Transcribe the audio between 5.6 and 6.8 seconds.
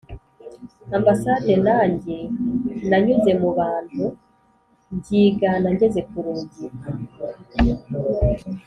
Ngeze ku rugi